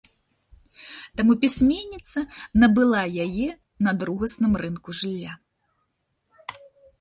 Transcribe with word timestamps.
Таму 1.19 1.33
пісьменніца 1.43 2.23
набыла 2.63 3.01
яе 3.25 3.45
на 3.89 3.95
другасным 4.01 4.53
рынку 4.63 4.89
жылля. 5.03 5.37